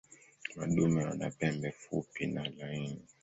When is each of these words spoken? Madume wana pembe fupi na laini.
Madume 0.55 1.01
wana 1.05 1.31
pembe 1.31 1.71
fupi 1.71 2.25
na 2.27 2.49
laini. 2.49 3.01